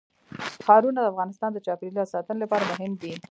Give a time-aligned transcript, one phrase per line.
[0.65, 3.11] ښارونه د افغانستان د چاپیریال ساتنې لپاره مهم دي.